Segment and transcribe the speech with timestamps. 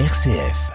[0.00, 0.72] RCF.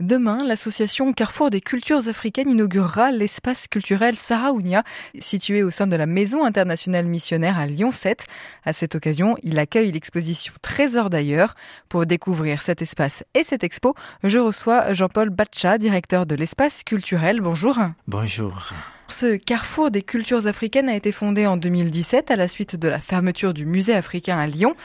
[0.00, 4.82] Demain, l'association Carrefour des cultures africaines inaugurera l'espace culturel Saraounia,
[5.18, 8.24] situé au sein de la Maison internationale missionnaire à Lyon 7.
[8.64, 11.54] À cette occasion, il accueille l'exposition Trésor d'ailleurs.
[11.90, 13.94] Pour découvrir cet espace et cette expo,
[14.24, 17.42] je reçois Jean-Paul Batcha, directeur de l'espace culturel.
[17.42, 17.76] Bonjour.
[18.08, 18.72] Bonjour.
[19.10, 23.00] Ce carrefour des cultures africaines a été fondé en 2017 à la suite de la
[23.00, 24.76] fermeture du musée africain à Lyon.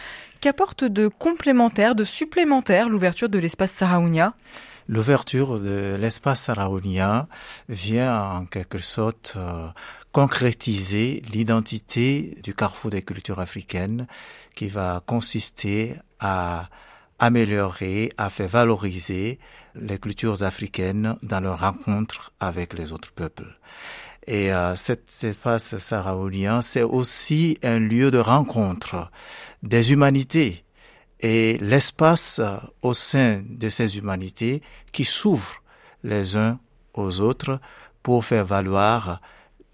[0.42, 4.34] Qu'apporte de complémentaire, de supplémentaire l'ouverture de l'espace Saraounia
[4.88, 7.28] L'ouverture de l'espace Saraounia
[7.70, 9.68] vient en quelque sorte euh,
[10.12, 14.08] concrétiser l'identité du carrefour des cultures africaines
[14.56, 16.70] qui va consister à
[17.20, 19.40] améliorer, à faire valoriser
[19.76, 23.58] les cultures africaines dans leur rencontre avec les autres peuples.
[24.28, 29.12] Et euh, cet espace saraounien, c'est aussi un lieu de rencontre
[29.62, 30.66] des humanités
[31.20, 32.42] et l'espace
[32.82, 35.62] au sein de ces humanités qui s'ouvrent
[36.04, 36.60] les uns
[36.94, 37.60] aux autres
[38.04, 39.22] pour faire valoir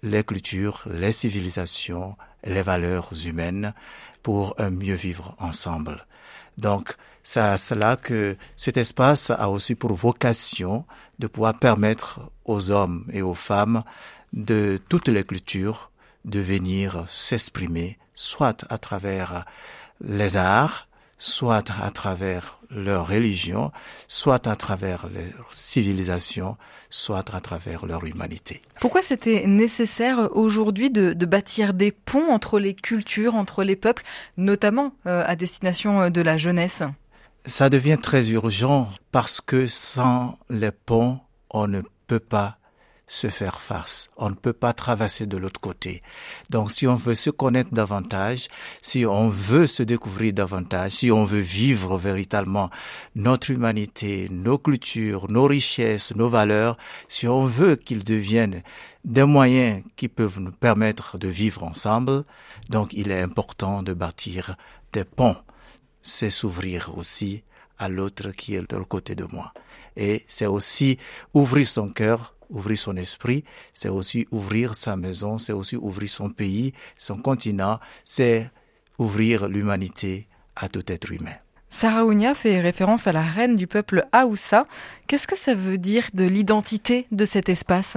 [0.02, 3.74] les cultures, les civilisations, les valeurs humaines
[4.22, 6.06] pour un mieux vivre ensemble.
[6.58, 10.84] Donc, c'est à cela que cet espace a aussi pour vocation
[11.18, 13.84] de pouvoir permettre aux hommes et aux femmes
[14.32, 15.90] de toutes les cultures
[16.24, 19.44] de venir s'exprimer, soit à travers
[20.00, 20.88] les arts,
[21.18, 23.70] soit à travers leur religion,
[24.08, 26.56] soit à travers leur civilisation,
[26.90, 28.60] soit à travers leur humanité.
[28.80, 34.02] Pourquoi c'était nécessaire aujourd'hui de, bâtir des ponts entre les cultures, entre les peuples,
[34.36, 36.82] notamment euh, à destination de la jeunesse?
[37.46, 42.58] Ça devient très urgent parce que sans les ponts, on ne peut pas
[43.12, 44.08] se faire face.
[44.16, 46.02] On ne peut pas traverser de l'autre côté.
[46.48, 48.48] Donc si on veut se connaître davantage,
[48.80, 52.70] si on veut se découvrir davantage, si on veut vivre véritablement
[53.14, 58.62] notre humanité, nos cultures, nos richesses, nos valeurs, si on veut qu'ils deviennent
[59.04, 62.24] des moyens qui peuvent nous permettre de vivre ensemble,
[62.70, 64.56] donc il est important de bâtir
[64.94, 65.36] des ponts.
[66.00, 67.44] C'est s'ouvrir aussi
[67.78, 69.52] à l'autre qui est de l'autre côté de moi.
[69.96, 70.96] Et c'est aussi
[71.34, 76.30] ouvrir son cœur ouvrir son esprit, c'est aussi ouvrir sa maison, c'est aussi ouvrir son
[76.30, 78.50] pays, son continent, c'est
[78.98, 81.34] ouvrir l'humanité à tout être humain.
[81.70, 84.66] Saraounia fait référence à la reine du peuple Aoussa.
[85.06, 87.96] Qu'est-ce que ça veut dire de l'identité de cet espace?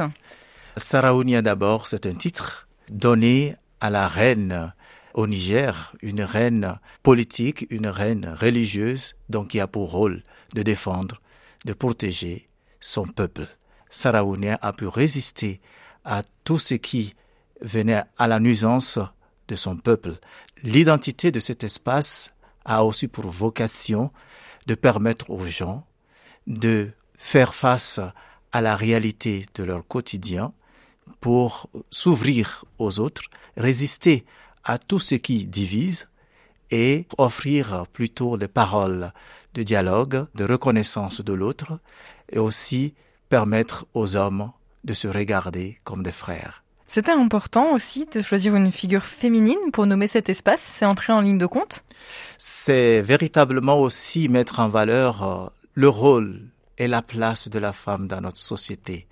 [0.78, 4.74] Saraounia d'abord, c'est un titre donné à la reine
[5.14, 10.24] au Niger, une reine politique, une reine religieuse, donc qui a pour rôle
[10.54, 11.22] de défendre,
[11.66, 12.48] de protéger
[12.80, 13.48] son peuple.
[13.96, 15.62] Saraounien a pu résister
[16.04, 17.16] à tout ce qui
[17.62, 19.00] venait à la nuisance
[19.48, 20.20] de son peuple.
[20.64, 22.34] L'identité de cet espace
[22.66, 24.12] a aussi pour vocation
[24.68, 25.88] de permettre aux gens
[26.46, 28.02] de faire face
[28.52, 30.52] à la réalité de leur quotidien
[31.22, 33.24] pour s'ouvrir aux autres,
[33.56, 34.26] résister
[34.66, 36.10] à tout ce qui divise
[36.70, 39.14] et offrir plutôt des paroles
[39.54, 41.80] de dialogue, de reconnaissance de l'autre
[42.30, 42.94] et aussi
[43.30, 44.52] permettre aux hommes
[44.84, 46.64] de se regarder comme des frères.
[46.88, 50.62] C'était important aussi de choisir une figure féminine pour nommer cet espace.
[50.62, 51.84] C'est entrer en ligne de compte?
[52.38, 56.42] C'est véritablement aussi mettre en valeur euh, le rôle
[56.78, 59.08] et la place de la femme dans notre société.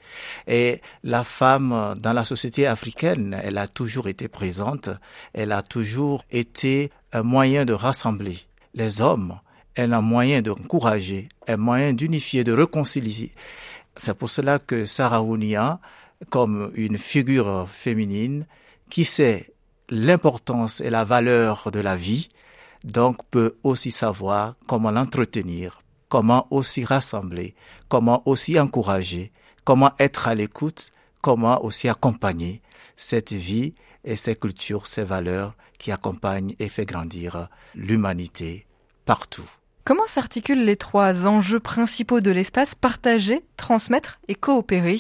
[0.47, 4.90] Et la femme euh, dans la société africaine, elle a toujours été présente,
[5.34, 8.40] elle a toujours été un moyen de rassembler
[8.75, 9.40] les hommes,
[9.75, 13.31] elle a un moyen d'encourager, un moyen d'unifier, de réconcilier.
[13.95, 15.79] C'est pour cela que Sarah Ounia,
[16.29, 18.45] comme une figure féminine
[18.89, 19.53] qui sait
[19.89, 22.29] l'importance et la valeur de la vie,
[22.83, 27.55] donc peut aussi savoir comment l'entretenir, comment aussi rassembler,
[27.87, 29.31] comment aussi encourager,
[29.63, 32.61] comment être à l'écoute, comment aussi accompagner
[32.95, 38.65] cette vie et ces cultures, ces valeurs qui accompagnent et fait grandir l'humanité
[39.05, 39.50] partout.
[39.85, 44.97] Comment s'articulent les trois enjeux principaux de l'espace partager, transmettre et coopérer?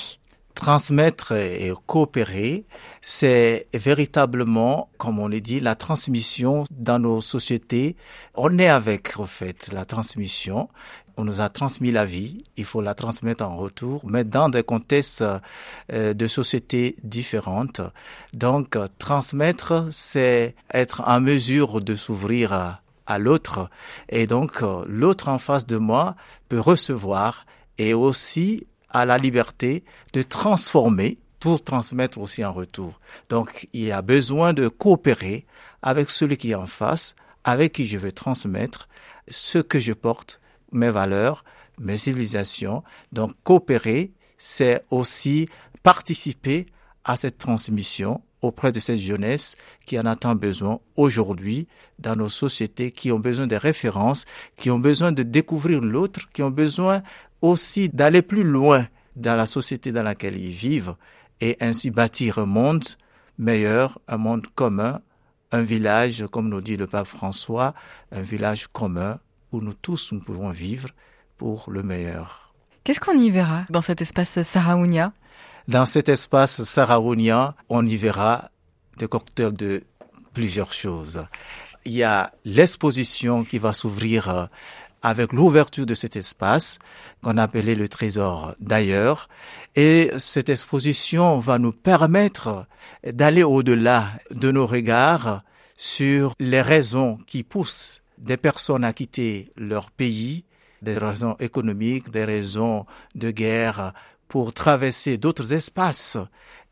[0.55, 2.65] Transmettre et coopérer,
[3.01, 7.95] c'est véritablement, comme on l'a dit, la transmission dans nos sociétés.
[8.35, 10.67] On est avec, en fait, la transmission.
[11.15, 14.63] On nous a transmis la vie, il faut la transmettre en retour, mais dans des
[14.63, 15.23] contextes
[15.93, 17.79] euh, de sociétés différentes.
[18.33, 23.69] Donc, transmettre, c'est être en mesure de s'ouvrir à l'autre.
[24.09, 26.15] Et donc, euh, l'autre en face de moi
[26.49, 27.45] peut recevoir
[27.77, 29.83] et aussi a la liberté
[30.13, 32.99] de transformer pour transmettre aussi en retour.
[33.29, 35.45] Donc, il y a besoin de coopérer
[35.81, 38.87] avec celui qui est en face avec qui je vais transmettre
[39.27, 40.41] ce que je porte,
[40.71, 41.43] mes valeurs,
[41.79, 42.83] mes civilisations.
[43.11, 45.47] Donc coopérer, c'est aussi
[45.83, 46.65] participer
[47.03, 51.67] à cette transmission auprès de cette jeunesse qui en a tant besoin aujourd'hui
[51.97, 54.25] dans nos sociétés, qui ont besoin de références,
[54.57, 57.01] qui ont besoin de découvrir l'autre, qui ont besoin
[57.41, 60.95] aussi d'aller plus loin dans la société dans laquelle ils vivent
[61.41, 62.83] et ainsi bâtir un monde
[63.37, 65.01] meilleur, un monde commun,
[65.51, 67.73] un village, comme nous dit le pape François,
[68.11, 69.19] un village commun
[69.51, 70.89] où nous tous nous pouvons vivre
[71.37, 72.53] pour le meilleur.
[72.83, 75.13] Qu'est-ce qu'on y verra dans cet espace Saraounia
[75.69, 78.49] Dans cet espace Saraounia, on y verra
[78.97, 79.83] des cocktails de
[80.33, 81.23] plusieurs choses.
[81.85, 84.49] Il y a l'exposition qui va s'ouvrir
[85.01, 86.79] avec l'ouverture de cet espace
[87.21, 89.29] qu'on appelait le trésor d'ailleurs.
[89.75, 92.65] Et cette exposition va nous permettre
[93.05, 95.43] d'aller au-delà de nos regards
[95.77, 100.43] sur les raisons qui poussent des personnes à quitter leur pays,
[100.81, 102.85] des raisons économiques, des raisons
[103.15, 103.93] de guerre,
[104.33, 106.17] pour traverser d'autres espaces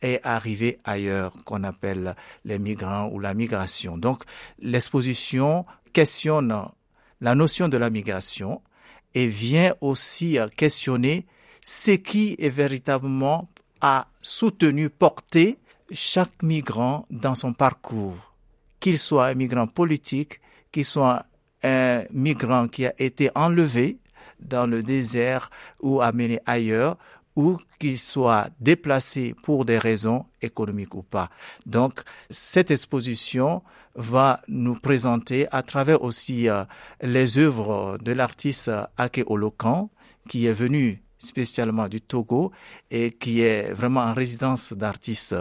[0.02, 4.00] et arriver ailleurs qu'on appelle les migrants ou la migration.
[4.00, 4.24] Donc
[4.58, 6.60] l'exposition questionne
[7.22, 8.64] la notion de la migration
[9.14, 11.28] et vient aussi questionner
[11.62, 13.48] ce qui est véritablement
[13.80, 15.60] a soutenu, porté
[15.92, 18.34] chaque migrant dans son parcours,
[18.80, 20.42] qu'il soit un migrant politique,
[20.72, 21.28] qu'il soit
[21.62, 24.00] un migrant qui a été enlevé
[24.40, 26.98] dans le désert ou amené ailleurs,
[27.36, 31.30] ou qu'il soit déplacé pour des raisons économiques ou pas.
[31.66, 33.62] Donc, cette exposition
[33.96, 36.64] va nous présenter à travers aussi euh,
[37.02, 39.90] les œuvres de l'artiste Ake Olokan,
[40.30, 42.52] qui est venu spécialement du Togo
[42.90, 45.36] et qui est vraiment en résidence d'artistes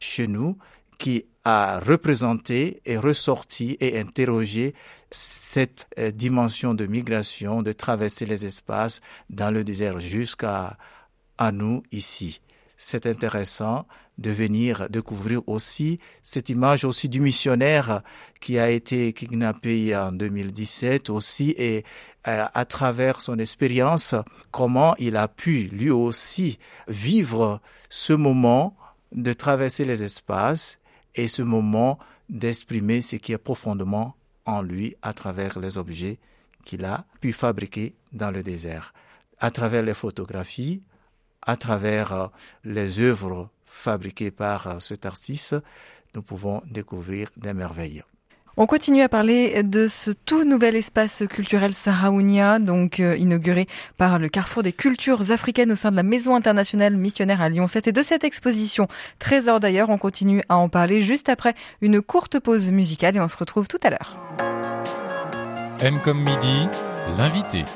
[0.00, 0.56] chez nous,
[0.98, 4.74] qui a représenté et ressorti et interrogé
[5.10, 9.00] cette euh, dimension de migration, de traverser les espaces
[9.30, 10.76] dans le désert jusqu'à
[11.38, 12.40] à nous ici.
[12.76, 13.86] C'est intéressant
[14.18, 18.02] de venir découvrir aussi cette image aussi du missionnaire
[18.40, 21.84] qui a été kidnappé en 2017 aussi et
[22.26, 24.14] euh, à, travers son expérience
[24.50, 27.60] comment il a pu lui aussi vivre
[27.90, 28.76] ce moment
[29.12, 30.78] de traverser les espaces
[31.14, 31.98] et ce moment
[32.28, 34.16] d'exprimer ce qui est profondément
[34.46, 36.18] en lui à travers les objets
[36.64, 38.92] qu'il a pu fabriquer dans le désert.
[39.38, 40.82] À travers les photographies,
[41.42, 42.26] à travers euh,
[42.64, 45.56] les œuvres fabriquées par euh, cet artiste,
[46.14, 48.02] nous pouvons découvrir des merveilles.
[48.58, 53.66] On continue à parler de ce tout nouvel espace culturel Saraounia, donc euh, inauguré
[53.98, 57.66] par le Carrefour des cultures africaines au sein de la Maison internationale missionnaire à Lyon
[57.66, 58.88] 7 et de cette exposition
[59.18, 59.90] Trésor d'ailleurs.
[59.90, 63.68] On continue à en parler juste après une courte pause musicale et on se retrouve
[63.68, 64.16] tout à l'heure.
[65.80, 66.66] M comme midi,
[67.18, 67.66] l'invité.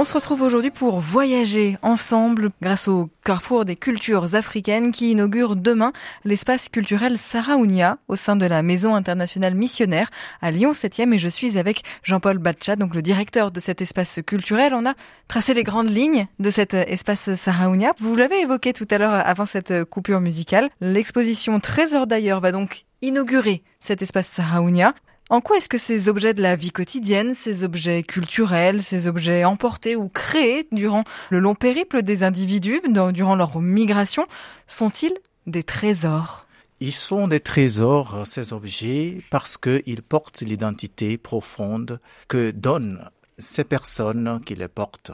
[0.00, 5.56] On se retrouve aujourd'hui pour voyager ensemble grâce au Carrefour des cultures africaines qui inaugure
[5.56, 5.92] demain
[6.24, 10.08] l'espace culturel Saraounia au sein de la Maison internationale missionnaire
[10.40, 14.20] à Lyon 7e et je suis avec Jean-Paul Batcha, donc le directeur de cet espace
[14.24, 14.72] culturel.
[14.72, 14.94] On a
[15.26, 17.92] tracé les grandes lignes de cet espace Saraounia.
[17.98, 20.70] Vous l'avez évoqué tout à l'heure avant cette coupure musicale.
[20.80, 24.94] L'exposition Trésor d'ailleurs va donc inaugurer cet espace Saraounia.
[25.30, 29.44] En quoi est-ce que ces objets de la vie quotidienne, ces objets culturels, ces objets
[29.44, 32.80] emportés ou créés durant le long périple des individus,
[33.12, 34.26] durant leur migration,
[34.66, 35.12] sont-ils
[35.46, 36.46] des trésors?
[36.80, 43.04] Ils sont des trésors, ces objets, parce qu'ils portent l'identité profonde que donnent
[43.36, 45.12] ces personnes qui les portent.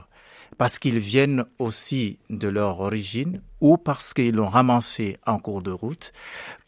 [0.59, 5.73] Parce qu'ils viennent aussi de leur origine ou parce qu'ils l'ont ramassé en cours de
[5.73, 6.13] route,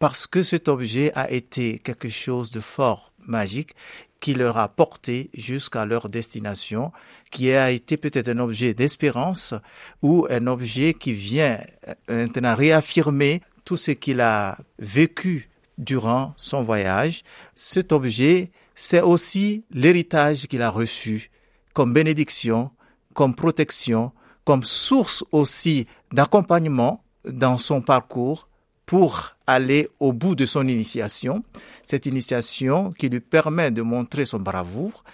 [0.00, 3.74] parce que cet objet a été quelque chose de fort magique
[4.20, 6.92] qui leur a porté jusqu'à leur destination,
[7.30, 9.54] qui a été peut-être un objet d'espérance
[10.02, 16.62] ou un objet qui vient euh, maintenant réaffirmer tout ce qu'il a vécu durant son
[16.62, 17.22] voyage.
[17.54, 21.30] Cet objet, c'est aussi l'héritage qu'il a reçu
[21.74, 22.70] comme bénédiction,
[23.12, 24.12] comme protection,
[24.44, 28.48] comme source aussi d'accompagnement dans son parcours
[28.86, 31.44] pour aller au bout de son initiation,
[31.84, 35.04] cette initiation qui lui permet de montrer son bravoure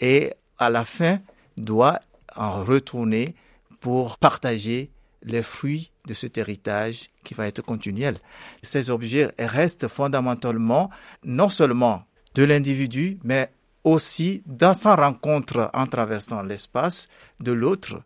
[0.00, 1.18] et à la fin
[1.56, 2.00] doit
[2.34, 3.34] en retourner
[3.80, 4.90] pour partager
[5.22, 8.16] les fruits de cet héritage qui va être continuel.
[8.62, 10.90] Ces objets restent fondamentalement
[11.24, 13.52] non seulement de l'individu, mais
[13.84, 17.08] aussi dans sa rencontre en traversant l'espace
[17.40, 18.02] de l'autre,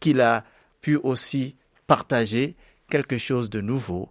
[0.00, 0.44] qu'il a
[0.80, 2.56] pu aussi partager
[2.88, 4.10] quelque chose de nouveau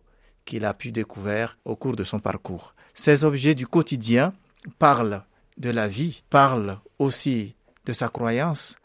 [0.51, 2.75] qu'il a pu découvrir au cours de son parcours.
[2.93, 4.33] ces objets du quotidien
[4.79, 5.23] parlent
[5.57, 7.55] de la vie, parlent aussi
[7.85, 8.75] de sa croyance,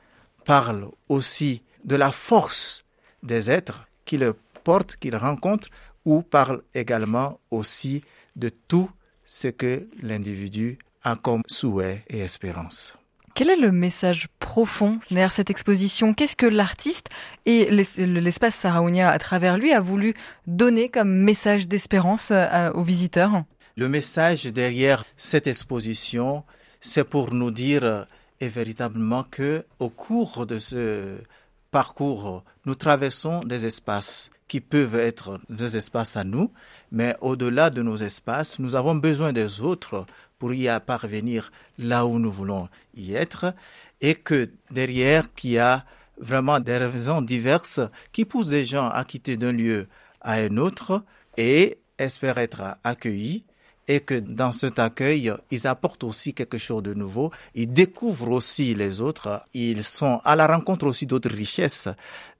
[0.44, 2.84] parlent aussi de la force
[3.24, 5.68] des êtres qui le portent, qu'il rencontre,
[6.04, 8.04] ou parlent également aussi
[8.36, 8.88] de tout
[9.24, 12.94] ce que l'individu a comme souhait et espérance.
[13.36, 16.14] Quel est le message profond derrière cette exposition?
[16.14, 17.10] Qu'est-ce que l'artiste
[17.44, 20.14] et l'espace Saraounia à travers lui a voulu
[20.46, 23.42] donner comme message d'espérance euh, aux visiteurs?
[23.76, 26.44] Le message derrière cette exposition,
[26.80, 28.06] c'est pour nous dire
[28.40, 31.18] et véritablement que au cours de ce
[31.70, 36.52] parcours, nous traversons des espaces qui peuvent être des espaces à nous,
[36.92, 40.06] mais au-delà de nos espaces, nous avons besoin des autres
[40.38, 43.54] pour y parvenir là où nous voulons y être,
[44.00, 45.84] et que derrière, qu'il y a
[46.18, 47.80] vraiment des raisons diverses
[48.12, 49.86] qui poussent des gens à quitter d'un lieu
[50.20, 51.02] à un autre
[51.36, 53.44] et espèrent être accueillis
[53.88, 58.74] et que dans cet accueil, ils apportent aussi quelque chose de nouveau, ils découvrent aussi
[58.74, 61.88] les autres, ils sont à la rencontre aussi d'autres richesses.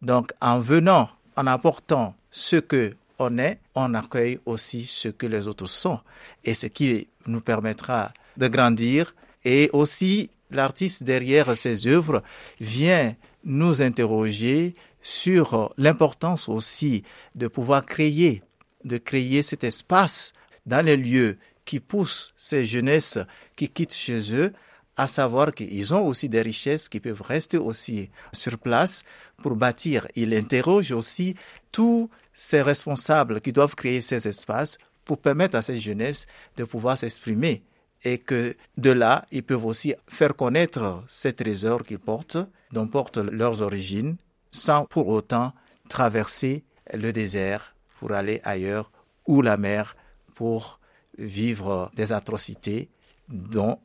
[0.03, 5.47] Donc en venant, en apportant ce que on est, on accueille aussi ce que les
[5.49, 6.01] autres sont.
[6.45, 9.15] Et ce qui nous permettra de grandir.
[9.45, 12.23] Et aussi l'artiste derrière ses œuvres
[12.61, 13.15] vient
[13.45, 17.05] nous interroger sur l'importance aussi
[17.37, 18.43] de pouvoir créer,
[18.85, 20.33] de créer cet espace
[20.67, 23.19] dans les lieux qui poussent ces jeunesses
[23.57, 24.53] qui quittent chez eux,
[24.97, 29.05] à savoir qu'ils ont aussi des richesses qui peuvent rester aussi sur place
[29.37, 30.07] pour bâtir.
[30.15, 31.35] Il interroge aussi
[31.71, 36.27] tous ces responsables qui doivent créer ces espaces pour permettre à ces jeunesses
[36.57, 37.63] de pouvoir s'exprimer
[38.05, 42.39] et que de là, ils peuvent aussi faire connaître ces trésors qu'ils portent,
[42.73, 44.17] dont portent leurs origines,
[44.51, 45.53] sans pour autant
[45.89, 48.91] traverser le désert pour aller ailleurs
[49.27, 49.97] ou la mer
[50.35, 50.79] pour
[51.19, 52.89] vivre des atrocités
[53.29, 53.79] dont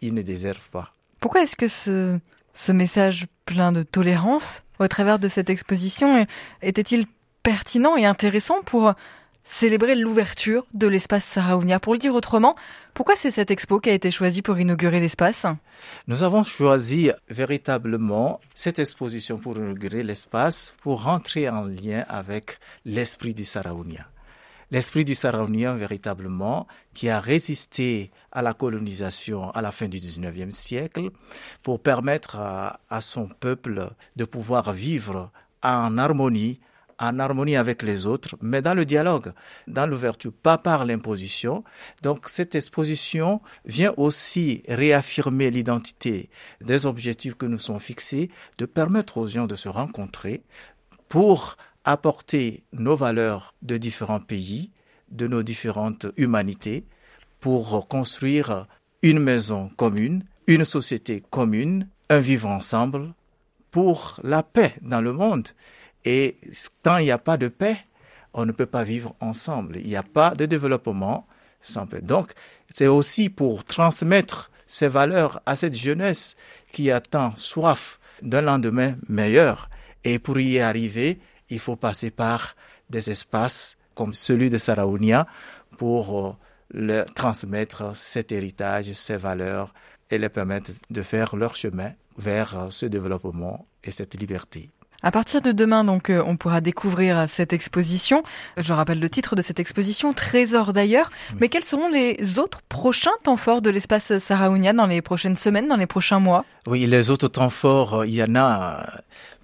[0.00, 0.92] ils ne déservent pas.
[1.20, 2.18] Pourquoi est-ce que ce,
[2.52, 6.26] ce message plein de tolérance au travers de cette exposition
[6.62, 7.06] était-il
[7.42, 8.94] pertinent et intéressant pour
[9.46, 11.78] célébrer l'ouverture de l'espace Saraounia.
[11.78, 12.56] Pour le dire autrement,
[12.94, 15.46] pourquoi c'est cette expo qui a été choisie pour inaugurer l'espace?
[16.08, 23.34] Nous avons choisi véritablement cette exposition pour inaugurer l'espace pour rentrer en lien avec l'esprit
[23.34, 24.06] du Saraounia
[24.70, 30.50] l'esprit du Saraunien véritablement, qui a résisté à la colonisation à la fin du 19e
[30.50, 31.10] siècle
[31.62, 35.30] pour permettre à, son peuple de pouvoir vivre
[35.62, 36.60] en harmonie
[36.98, 39.32] en harmonie avec les autres, mais dans le dialogue,
[39.66, 41.62] dans l'ouverture, pas par l'imposition.
[42.02, 46.30] Donc cette exposition vient aussi réaffirmer l'identité
[46.60, 50.42] des objectifs que nous sommes fixés, de permettre aux gens de se rencontrer
[51.08, 54.70] pour apporter nos valeurs de différents pays,
[55.10, 56.84] de nos différentes humanités,
[57.40, 58.66] pour construire
[59.02, 63.14] une maison commune, une société commune, un vivre ensemble,
[63.70, 65.48] pour la paix dans le monde.
[66.04, 66.38] Et
[66.82, 67.78] tant il n'y a pas de paix,
[68.34, 69.76] on ne peut pas vivre ensemble.
[69.78, 71.26] Il n'y a pas de développement
[71.60, 72.00] sans paix.
[72.02, 72.32] Donc,
[72.74, 76.36] c'est aussi pour transmettre ces valeurs à cette jeunesse
[76.72, 79.70] qui a tant soif d'un lendemain meilleur.
[80.04, 81.18] Et pour y arriver,
[81.50, 82.56] il faut passer par
[82.90, 85.26] des espaces comme celui de Saraounia
[85.78, 86.32] pour euh,
[86.70, 89.74] le transmettre cet héritage, ces valeurs
[90.10, 94.70] et les permettre de faire leur chemin vers euh, ce développement et cette liberté.
[95.02, 98.22] À partir de demain, donc, euh, on pourra découvrir cette exposition.
[98.56, 101.10] Je rappelle le titre de cette exposition, Trésor d'ailleurs.
[101.40, 105.68] Mais quels seront les autres prochains temps forts de l'espace Saraounia dans les prochaines semaines,
[105.68, 106.44] dans les prochains mois?
[106.66, 108.86] Oui, les autres temps forts, il y en a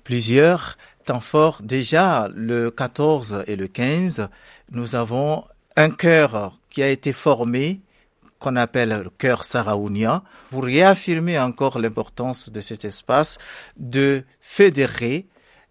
[0.05, 4.29] plusieurs temps fort, déjà le 14 et le 15,
[4.73, 5.45] nous avons
[5.77, 7.81] un chœur qui a été formé
[8.43, 13.39] qu'on appelle le cœur Saraounia, pour réaffirmer encore l'importance de cet espace,
[13.77, 15.27] de fédérer,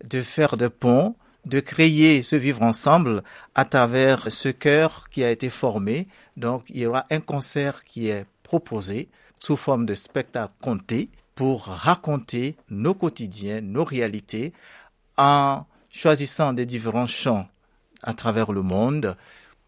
[0.06, 3.24] de faire des ponts, de créer ce vivre ensemble
[3.56, 6.08] à travers ce chœur qui a été formé.
[6.38, 9.10] Donc il y aura un concert qui est proposé
[9.40, 14.54] sous forme de spectacle compté pour raconter nos quotidiens, nos réalités
[15.22, 17.48] en choisissant des différents chants
[18.02, 19.16] à travers le monde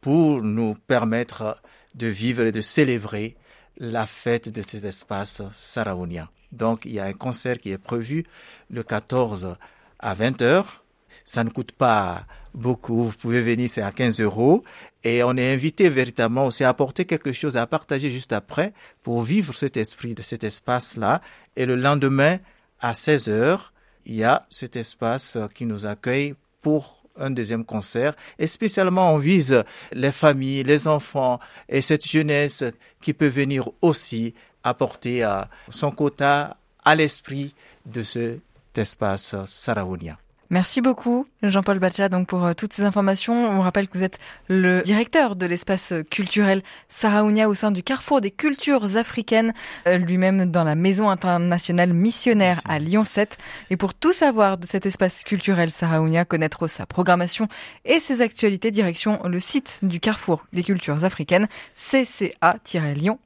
[0.01, 1.61] pour nous permettre
[1.93, 3.37] de vivre et de célébrer
[3.77, 6.27] la fête de cet espace saraounien.
[6.51, 8.25] Donc, il y a un concert qui est prévu
[8.71, 9.55] le 14
[9.99, 10.83] à 20 heures.
[11.23, 13.03] Ça ne coûte pas beaucoup.
[13.03, 14.63] Vous pouvez venir, c'est à 15 euros.
[15.03, 19.21] Et on est invité véritablement aussi à apporter quelque chose à partager juste après pour
[19.21, 21.21] vivre cet esprit de cet espace-là.
[21.55, 22.39] Et le lendemain,
[22.79, 23.72] à 16 heures,
[24.05, 28.15] il y a cet espace qui nous accueille pour un deuxième concert.
[28.39, 32.63] Et spécialement, on vise les familles, les enfants et cette jeunesse
[33.01, 34.33] qui peut venir aussi
[34.63, 35.27] apporter
[35.69, 37.53] son quota à l'esprit
[37.85, 38.41] de cet
[38.75, 40.17] espace saraounien.
[40.53, 43.33] Merci beaucoup, Jean-Paul Bacha, donc pour euh, toutes ces informations.
[43.49, 44.19] On rappelle que vous êtes
[44.49, 49.55] le directeur de l'espace culturel Saraounia au sein du Carrefour des cultures africaines,
[49.87, 53.39] euh, lui-même dans la Maison internationale missionnaire à Lyon 7.
[53.71, 57.47] Et pour tout savoir de cet espace culturel Saraounia, connaître sa programmation
[57.83, 63.17] et ses actualités, direction le site du Carrefour des cultures africaines, cca-lyon.org.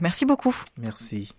[0.00, 0.56] Merci beaucoup.
[0.78, 1.34] Merci.